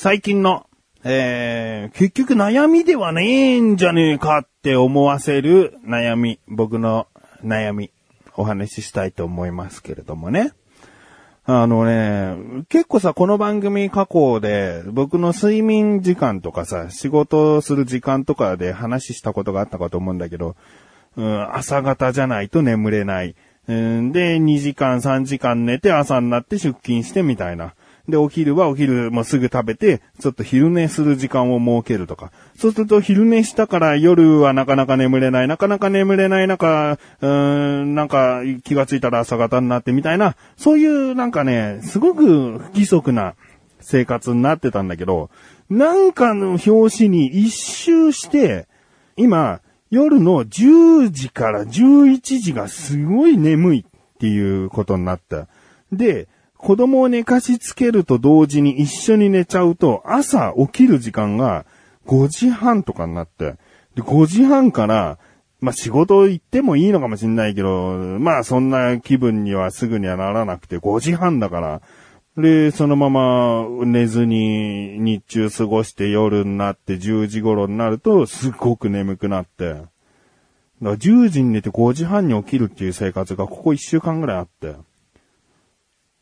[0.00, 0.64] 最近の、
[1.02, 7.08] えー、結局悩みではねえんじゃねえかって思わせる悩み、僕の
[7.42, 7.90] 悩み、
[8.36, 10.52] お話ししたいと思いますけれどもね。
[11.46, 20.54] あのね、結構さ、この番組過去で、僕の睡眠時間とかさ、仕事する時間とかで話したことがあったかと思うんだけど、
[21.16, 23.34] うん、朝方じゃないと眠れない。
[23.66, 27.74] うん、で、2時間、3時間寝て朝になって出勤してみたいな。
[28.08, 32.32] で、お昼はお昼もすぐ食べて、ちょっと昼寝する時間を設けるとか。
[32.56, 43.34] そうすると昼寝したから夜はなかなか眠れない、なかなか眠れない中、うーん、なんか気がついたら朝方になってみたいな、そういうなんかね、すごく不規則な
[43.80, 45.28] 生活になってたんだけど、
[45.68, 48.66] なんかの表紙に一周して、
[49.16, 53.84] 今、夜の10時から11時がすごい眠いっ
[54.18, 55.46] ていうことになった。
[55.92, 56.28] で、
[56.58, 61.64] 子供を寝かしつけると同時に一緒に寝ちゃうと、朝起きる時間が
[62.06, 63.54] 5時半とかになって、
[63.94, 65.18] で、5時半から、
[65.60, 71.82] まあ、仕事行ってもいいのかもしんないけど、まあ、そんな気分にはすぐにはならなくて、5時半だから、
[72.36, 79.72] で、そのまま寝ずに日中過ごして夜になって10時頃になるとすっごく眠くなって。
[79.72, 79.88] だか
[80.80, 84.76] ら10時に寝て5時半に起きるっていう生活がここ1週間ぐらいあって。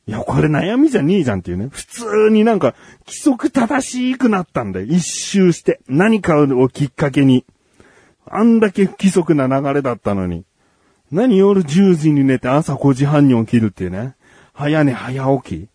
[0.09, 1.69] いや、これ悩みじゃねえじゃんっていうね。
[1.71, 2.75] 普通になんか、
[3.07, 4.87] 規則正しくなったんだよ。
[4.87, 5.81] 一周して。
[5.89, 7.45] 何かをきっかけに。
[8.25, 10.45] あんだけ不規則な流れだったのに。
[11.11, 14.15] 何夜10時に寝て朝5時半に起きるっていうね。
[14.53, 15.69] 早寝早起き。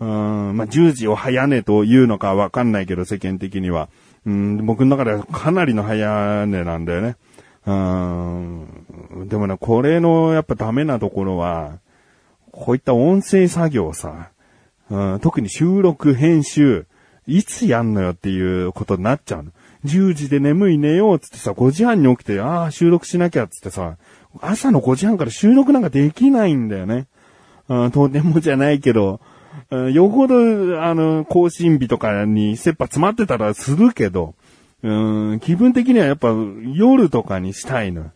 [0.00, 3.88] うん、まあ、10時を早寝というのかわかんないけど、世間的には。
[4.26, 7.16] うん、僕の中ではかなりの早寝なんだよね。
[7.66, 7.72] う
[9.24, 11.78] ん、でもね、これのやっぱダメなところは、
[12.52, 14.30] こういった音声作業さ、
[14.90, 16.86] うん、特に収録、編集、
[17.26, 19.52] いつやんのよっていうことになっちゃうの。
[19.84, 23.96] 10時で眠い寝ようつってさ、5時半に起きて、ああ、収録しなきゃつってさ、
[24.40, 27.06] 朝の5時半から収録なんかできないんだよね。
[27.68, 29.20] うん、とてもじゃないけど、
[29.70, 34.34] うん、よほど、あの、更新日とかに切羽詰まってたらするけど、
[34.82, 36.34] うん、気分的にはやっぱ
[36.74, 38.10] 夜とかにしたいの。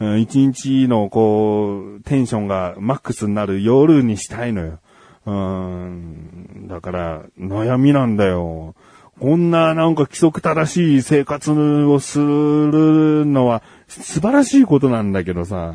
[0.00, 4.78] 一日のこう、テンションがマックスになる夜にしたいのよ。
[5.26, 8.74] うん、だから、悩みなんだよ。
[9.20, 15.74] こんななんか規則正しい生活をするのは素晴らしいことなんだけどさ。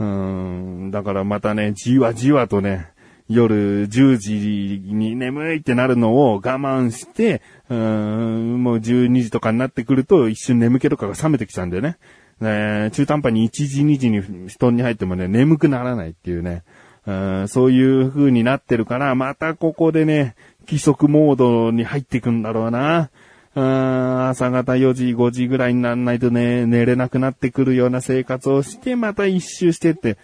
[0.00, 2.88] うん、だからまたね、じわじわとね、
[3.28, 11.98] 夜10時に眠いってなるのを我慢して、うん、もう12時とかになってくると一瞬眠気とかが冷めてきちゃうんだよね。
[12.40, 16.62] ね、中途半端に1時2時に布団に入ってもね、眠くならないっていうね、
[17.06, 20.34] うん、そういう風になってるから、またここでね、
[20.66, 23.10] 規則モードに入っていくんだろうな。
[23.56, 30.18] うん、朝方4時、5時ぐらいにならないとね、寝れなくなってくるような生活をして、また一周してって。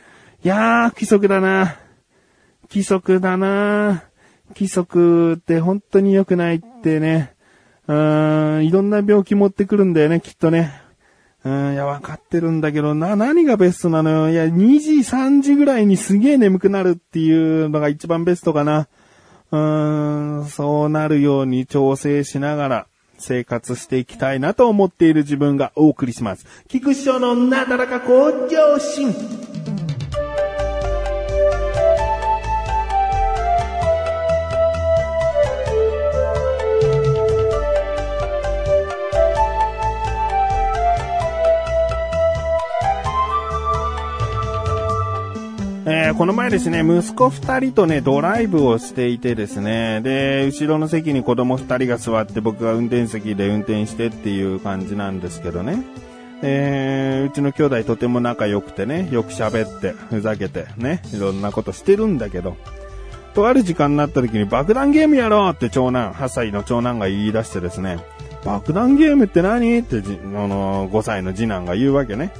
[0.45, 1.77] いやー、規則だな。
[2.71, 4.05] 規則だな。
[4.51, 7.35] 規則って本当に良くないってね。
[7.89, 10.86] うん、いろんな病気持ってくるんだよね、きっとね。
[11.47, 14.31] うん、いや、わかってるんだけど、な、何がベストなのよ。
[14.31, 18.89] いや、2時、3時ぐらいにすげえ眠くなるっていうのが一番ベストかな。
[19.53, 22.87] うーん、そうなるように調整しながら
[23.17, 26.47] 生活していきたいなと思っている自分がお送りします。
[26.67, 29.15] 菊師匠のなだらか向上心。
[46.07, 55.83] えー、この前ですね、息子二人とね、ドライブをしていてですね、で、後ろの席に子供二人が座って僕が運転席で運転してっていう感じなんですけどね。
[56.43, 62.57] えー、うちの兄弟とても仲良くてね、よく喋って、ふざけて、ね、いろんなことしてるんだけど、
[63.35, 67.99] とある時間になった時に爆弾ゲームやろうって長男、8歳の長男が言い出してですね、
[68.45, 69.77] 爆弾ゲームって何？
[69.81, 72.31] ってあの、5歳の次男が言うわけね。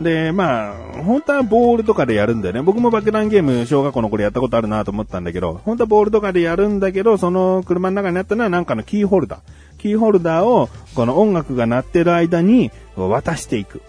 [0.00, 2.62] で、まあ、本当はボールとかでやるんだよね。
[2.62, 9.40] 僕も爆弾ゲーム小学校の頃やったことあるなと思ったんだけど、本当はボールとかでやるんだけど、その車の中にあったのはなんかのキーホルダー。
[9.78, 13.80] キーホルダーを、この音楽が鳴ってる間に渡していく。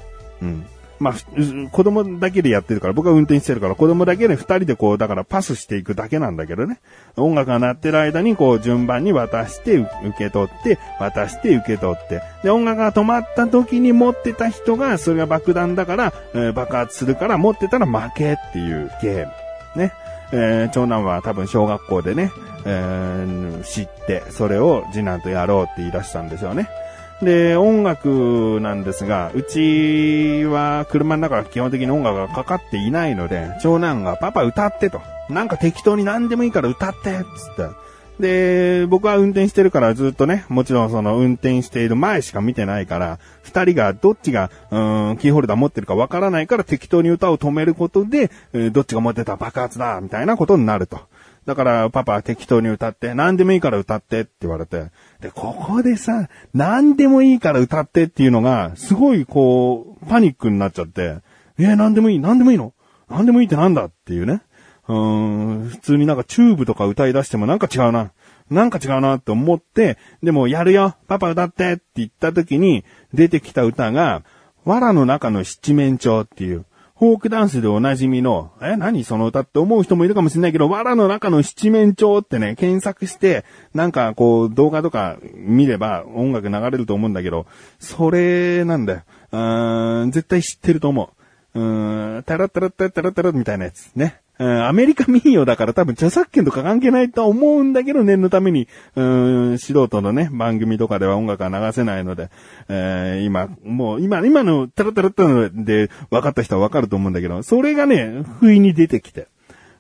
[0.41, 0.65] うん。
[0.99, 1.13] まあ、
[1.71, 6.79] 子供だけでやってるから、僕は運転してるから、子供だけで二人でこう、だからパスしていくだけなんだけどね。
[7.15, 12.21] 音楽が鳴ってる間にこう、順番に渡して、受け取って、渡して、受け取って。
[12.43, 19.31] で、音楽が止まった時に持ってた人が、それが爆弾だから、えー、爆発するから、持ってたら負けっていうゲーム。
[19.75, 19.93] ね。
[20.31, 22.31] えー長男は多分小学校でね、
[22.65, 26.67] えー知って、それを次男とやろうって言い出したんでしょうね。
[27.21, 35.01] で、音楽なんですが、うちは車の中は基本的に音楽がかかっていないので、長男がパパ歌ってと。
[35.29, 37.87] なんか適当に何でもいいから歌ってっつって。
[38.19, 48.31] で、僕は運転してるからずっとね、もちろんその運転している前しか見てないから、二人がどっちが、うーん、キーホルダー持ってるかわからないから適当に歌を止めることで、
[48.71, 50.99] どっちが持ってた爆発だみたいなことになると。
[51.47, 54.91] だから、パパ適当に歌って、何でもいいから歌ってって言われて。
[55.21, 61.19] で、ここでさ、何でもいいから歌ってっていうのが、すごいこう、パニックになっちゃって、
[61.57, 62.73] えー、何でもいい何でもいいの？
[63.09, 64.41] 何でもいいってなんだっていうね。
[64.89, 68.11] うーん、普通になんかチューブとか歌い出してもなんか違うな。
[68.49, 72.83] なんか違うなって思って、でもやるよパパ歌ってって言った時に
[73.13, 74.23] 出てきた歌が、
[74.65, 76.65] 藁の中の七面鳥っていう、
[76.99, 83.45] フォークダンスでおなじみの、え、何その歌って思う人もいるかもしれないけど、藁の中の七面鳥ってね、検索して、
[83.75, 87.45] なんかこう動画とか見れば音楽流れると思うんだけど、
[87.79, 89.01] それなんだよ。
[89.31, 91.11] うーん、絶対知ってると思
[91.53, 91.59] う。
[91.59, 94.19] うーん、タラタラタラタラタラみたいなやつね。
[94.45, 102.29] んアメリカ民謡だから多分著作権とか関係ないと思うんだけど念のために、うん、素人のね、番組とかでは音楽は流せないので、
[102.69, 109.27] えー今、もう今、今のタラタラタラで分かった人は分かると思うんだけど、それがね、不意に出てきて。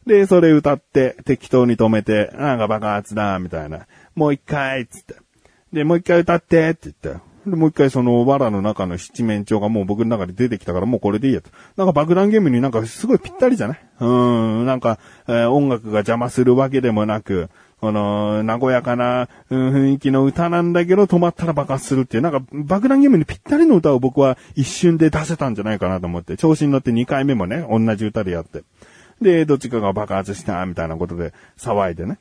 [0.07, 3.87] で、それ歌って、適当に止めて、なんか爆発だ、みたいな。
[4.15, 5.15] もう一回、つって。
[5.73, 7.21] で、もう一回歌って、って言って。
[7.49, 11.49] で、もう一回その藁の中の七面鳥がもう僕の中で出てきたからもうこれでいいやと。
[11.75, 13.79] なんか爆弾ゲームになんかすごいぴったりじゃない？
[13.99, 17.49] うん、なんか、えー音楽が邪魔するわけでもなく、
[17.79, 28.63] この、和やかな、雰囲気の歌なんだけど止まったら爆発するっていう、なんか爆弾ゲームにぴったりの歌を僕は一瞬で出せたんじゃないかなと思って、調子に乗って2回目もね、同じ歌でやって。
[29.21, 32.19] で、どっちかが爆発した、みたいなことで騒いでね。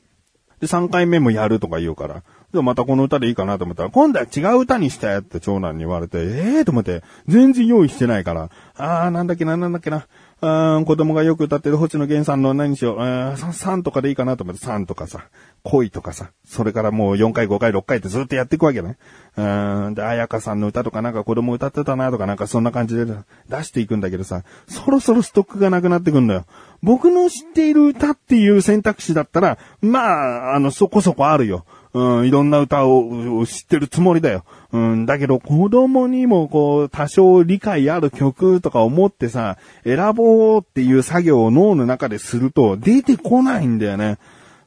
[0.59, 10.07] で、3回目もやるとか言うから、でもまたこの歌でいいかなと思ったら、今度は違う歌にしてって長男に言われて、ええー、と思って、全然用意してないから、あー、なんだっけな、なんだっけな、
[10.39, 15.25] あー子供がよく歌ってる星野源さんの何しよう、えーさ3とかでいいかなと思って、3とかさ、
[15.67, 18.97] 恋とかさ、それからもう4回、5回、6回ってずっとやっていくわけね。
[19.35, 23.05] うーん、で、彩香さんの歌とかなんか子供歌ってたなとかなんかそんな感じで
[23.49, 26.45] 出していくんだけどさ、そろそろストックがなくなってくんだよ。
[26.81, 31.65] 僕の知っている歌っていう選択肢だったら、まあ、あの、そこそこあるよ。
[31.93, 34.45] うん、いろんな歌を知ってるつもりだよ。
[34.71, 44.17] うん、だけど子供にもこう、多少理解ある曲とか思ってさ、選ぼうっていう作業を脳の中ですると出てこないんだよね。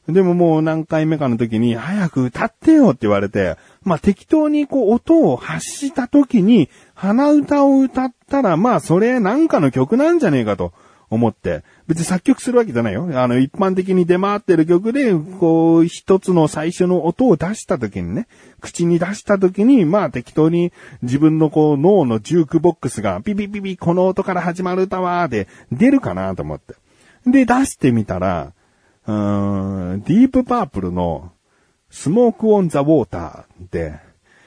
[0.07, 10.73] でももう何回目かの時に、早く歌ってよって言われて、まあ適当にこう音を発した時に、鼻歌を歌ったら、まあそれなんかの曲なんじゃねえかと
[11.11, 13.07] 思って、別に作曲するわけじゃないよ。
[13.13, 18.27] あの一般的に出回ってる曲で、こう一つの最初の音を出した時にね、
[18.59, 20.71] 口に出した時に、まあ適当に
[21.03, 26.73] 自分のこう脳のジュークボックスが、ピピピピ、この音から始まる歌は、で出るかなと思って。
[27.27, 28.53] で、出してみたら、
[29.07, 31.31] うん、ディープパープルの
[31.89, 33.99] スモークオンザウォーターで、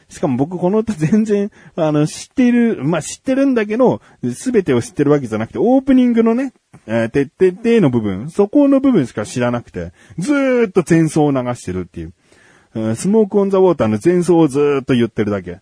[0.09, 4.01] しかも僕この歌全然、あの、知ってる、まあ、知ってるんだけど、
[4.35, 6.53] すべてを知ってるわけじゃなくて、オープニングのね、
[6.87, 12.13] えー、てってっての部分、そこの部分しか知らなくて、ずーっと前奏を流してるっていう。
[12.97, 15.61] スモークオンザウォーターの前奏をずーっと言ってるだけ。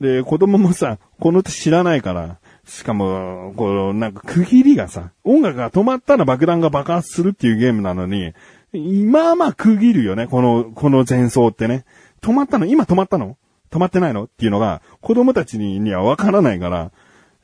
[0.00, 8.34] で、子供もさ、この歌知らないから、しかも、こう、なんか区切りがさ、音楽が止まったら爆弾が爆発するっていうゲームなのに、
[8.72, 11.84] 今まあ区切るよね、この、この前奏ってね。
[12.20, 12.66] 止まったの？
[12.66, 13.38] 今止まったの？
[13.70, 14.24] 止まってないの？
[14.24, 16.90] っていうのが、子供たちににはわからないから、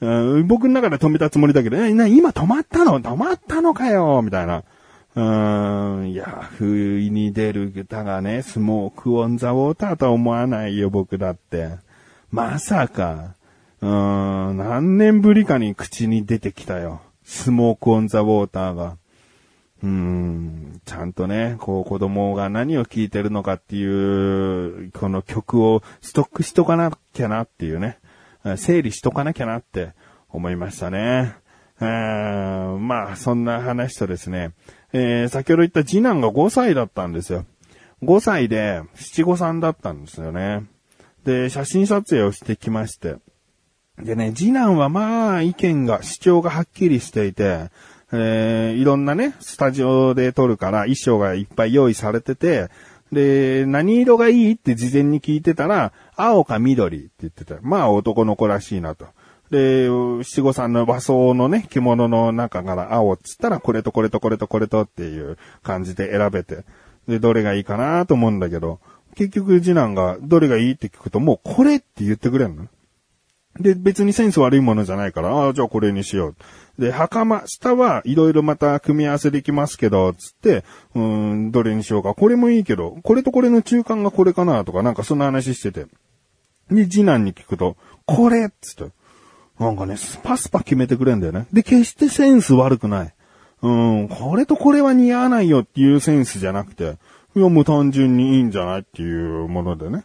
[0.01, 3.01] うん僕の中で止めたつもりだけど、え、な、今止まったの？
[3.01, 4.21] 止まったのかよ？
[4.23, 4.65] みたいな。
[5.17, 6.27] うーん、いや、
[6.59, 11.77] 不意に出る歌がね、スモークオンザウォーターとは思わないよ、僕だって。
[12.31, 13.35] まさか、
[13.85, 17.03] うーん、何年ぶりかに口に出てきたよ。
[17.23, 18.97] スモークオンザウォーターが。
[19.83, 27.99] うん、ちゃんとね、こう子供が何を聴いてるのかっていう、この曲をストックしとかなきゃなっていうね、
[28.57, 29.93] 整理しとかなきゃなって
[30.31, 31.37] 思いましたね。
[31.83, 34.53] えーまあ、そんな話とですね、
[34.95, 37.45] えー先ほど言った次男が5歳だったんですよ。
[38.03, 40.65] 5歳で七五三だったんですよね。
[41.25, 43.17] で、写真撮影をしてきまして。
[43.99, 47.71] でね、次男はまあ意見が、主張がはっきりしていて、
[48.13, 52.69] えーいろんなね、スタジオで撮るから衣装がいっぱい用意されてて、
[53.13, 57.57] で、何色がいいって事前に聞いてたら、青か緑って言ってた。
[57.63, 59.07] まあ男の子らしいなと。
[59.51, 59.89] で、
[60.23, 66.65] 七五三の和装のね、着物の中から青っつったら、これとこれとこれとこれとっていう感じで選べて、
[67.07, 68.81] で、どれがいいかなと思うんだけど、
[69.15, 72.67] 結局次男がどれがいいって聞くと、もうこれって言ってくれるの？
[73.61, 76.37] で、別にセンス悪いものじゃないから、ああ、じゃあこれにしよう。
[76.79, 82.15] で、袴、下はいろいろまた組み合わせできますけど、つって、うーん、どれにしようか。
[82.15, 85.87] これもいいけど、これとこれの中間がこれかなとか、なんかそんな話してて。
[86.71, 88.93] で、次男に聞くと、これっつって。
[89.61, 91.47] なんかね、スパスパ決めてくれんだよね。
[91.53, 93.15] で、決してセンス悪くない。
[93.63, 96.97] うん、これとこれは似合わないよっていうセンスじゃなくて、
[97.37, 100.05] いや、もう単純にいいんじゃないっていうものでね。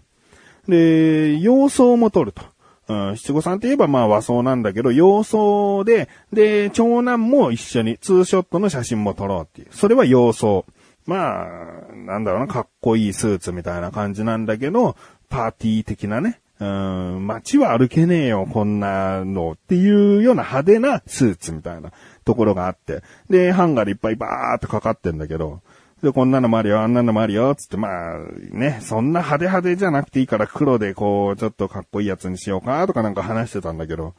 [0.67, 2.43] で、様相も取ると。
[2.89, 9.67] うん、七五三といえばまあ和装なんだけど、洋装で、で、長男も一緒にツーショットの写真も撮ろうっていう。
[9.71, 10.65] それは洋装。
[11.05, 14.95] まあ、なんだろうな、かっこいいスーツみたいな感じなんだけど、
[15.29, 16.39] パーティー的なね。
[16.59, 21.91] うん、街は歩けねえよ、こんなのっていうような派手なスーツみたいな
[22.25, 23.01] ところがあって。
[23.29, 25.61] で、ハンガーでいっぱいバーっとかかってんだけど、
[26.03, 28.19] で、こんなのもあるよ、あんなのもあるよ、つって、まあ、
[28.51, 34.13] ね、そんな派手派手じゃなくていいから黒でこう、ちょっとかっこいいやつにしようか、とかなんか話してたんだけど、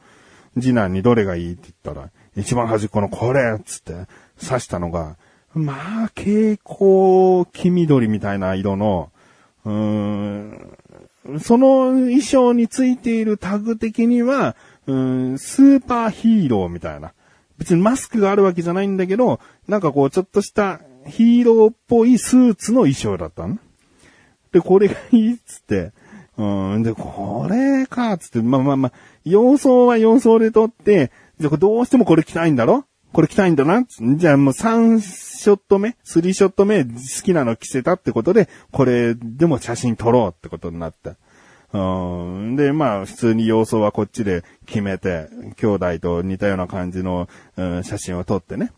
[0.59, 4.07] 次男にどれがいいって言ったら、一番端っこのこれつって、
[4.43, 5.17] 刺したのが、
[5.53, 5.77] まあ、
[6.15, 9.11] 蛍光黄緑みたいな色の、
[9.65, 10.77] うーん、
[11.39, 14.55] その衣装についているタグ的には、
[14.87, 17.13] うん、スーパーヒーローみたいな。
[17.57, 23.57] 別にマスクがあるわけじゃないんだけど、なんかこうちょっとしたヒーローっぽいスーツの衣装だったの。
[24.51, 25.91] で、これがいいっつって、
[26.37, 28.93] うん、で、これか、つって、まあまあまあ、
[29.23, 32.85] 様相は様相で撮って、じゃあどうしてもこれ着たいんだろ？
[33.13, 33.83] これ着たいんだな？
[34.15, 36.91] じゃあもう3ショット目 ?3 ショット目好
[37.23, 41.15] きなの着せたってことで、これでも写真撮ろうってことになった。
[41.73, 42.55] うん。
[42.55, 47.27] で、まあ、普通に様相はこっちで決めて、兄弟と似たような感じの、
[47.57, 48.71] うん、写真を撮ってね。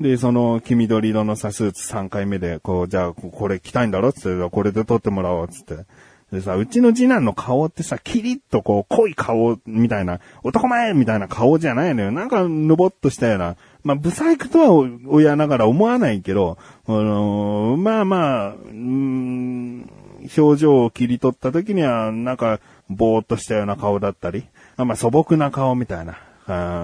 [0.00, 4.12] で、その黄緑色のさ、スーツ3回目で、こう、じゃあ、これ着たいんだろ？
[4.12, 5.84] つって、これで撮ってもらおう、つって。
[6.32, 12.12] でさ、うちの次男の顔ってさ、キリッとこう、濃い顔みたいな、男前みたいな顔じゃないのよ。
[12.12, 13.56] なんか、ぬぼっとしたような。
[13.84, 19.88] まあ、ブサイクとは親ながら思わないけど、あのー、まあまあ、うん、
[20.36, 22.58] 表情を切り取った時には、なんか、
[22.90, 24.44] ぼーっとしたような顔だったり、
[24.76, 26.18] まあ素朴な顔みたいな、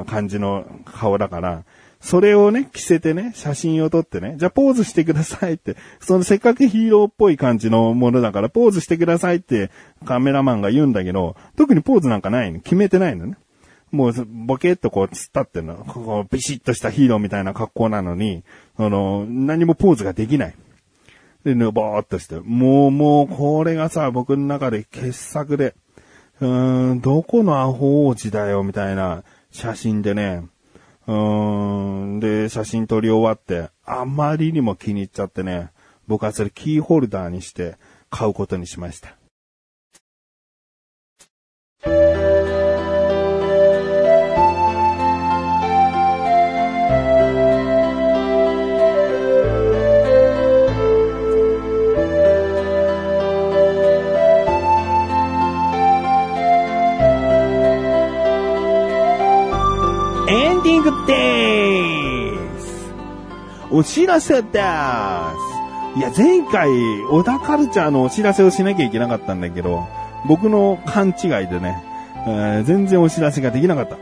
[0.07, 1.65] 感じの顔だから、
[2.03, 9.71] それをね、着せてね、写真を撮ってね、じゃあポーズしてくださいって、 そのせっかくヒーローっぽい感じのものだから、ポーズしてくださいって
[10.05, 12.59] カメラマンが言うんだけど、特にポーズなんかないの。
[12.59, 13.37] 決めてないのね。
[13.93, 15.77] もう、ボケっとこう、突っ立ってんの。
[15.77, 18.43] ここ、ビシッとしたヒーローみたいな格好なのに、
[18.77, 20.55] あの、何もポーズができない。
[21.45, 22.41] で、ぬぼーっとして。
[22.41, 25.75] もう、もう、これがさ、僕の中で傑作で、
[26.41, 30.43] うーん、どこのアホ王子だよ、みたいな写真でね、
[31.07, 32.21] うん。
[32.21, 35.71] で、写真撮り終わって、あまりにも気に入っちゃってね、
[36.07, 37.77] 僕はそれキーホルダーにして
[38.11, 39.17] 買うことにしました。
[60.83, 62.93] ングです。
[63.71, 64.55] お知らせです。
[64.59, 66.69] いや、前回、
[67.11, 69.87] 小田カルチャーのお知らせをしなきゃいけなかったんだけど、
[70.27, 71.83] 僕の勘違いでね、
[72.27, 73.97] えー、全然お知らせができなかった。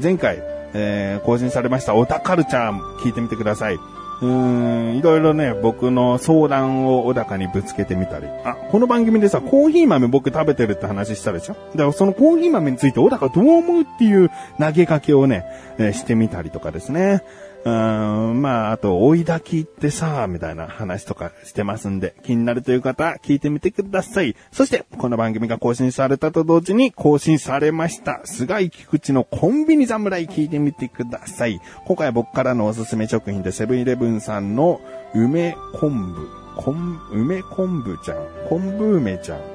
[0.00, 0.38] 前回、
[0.74, 3.78] えー、更新されました小田カルチャー聞いてみてください。
[4.22, 8.26] うーん、いろいろね、僕の相談を小高にぶつけてみたり。
[8.44, 11.54] あ、この番組でさ、コーヒー豆僕食べてるって話したでしょ？
[11.54, 15.44] だからそのコーヒー豆について小高どう思うっていう投げかけをね、
[15.78, 17.22] えー、してみたりとかですね。
[17.64, 24.34] うーん、まあ、あと、追い炊きってさ、みたいな話とかしてますんで、気になるという方、聞いてみてください。
[24.50, 31.60] そして、この番組が更新されたと同時に、更新されました、菅井菊池のコンビニ侍聞いてみてください。
[31.86, 34.80] 今回僕からのおすすめ食品で、セブンイレブンさんの
[35.14, 39.51] 梅昆布、昆梅昆布ちゃん、昆布梅ちゃん、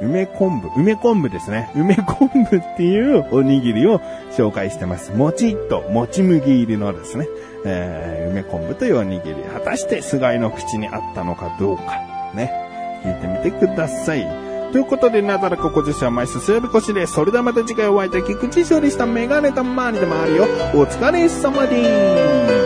[0.00, 1.70] 梅昆布、梅昆布ですね。
[1.74, 4.00] 梅昆布っていうおにぎりを
[4.36, 5.12] 紹介してます。
[5.12, 7.28] もちっと、もち麦入りのですね、
[7.64, 9.36] えー、梅昆布というおにぎり。
[9.42, 12.00] 果たして菅井の口にあったのかどうか、
[12.34, 12.52] ね、
[13.04, 14.46] 聞いてみてください。
[14.72, 17.06] ということで、なだらかこじしは毎週水曜日越しで。
[17.06, 20.44] それではまた次回お会いいたい菊池勝利したメガネたまわりでもあるよ。
[20.74, 22.65] お疲れ様でーす。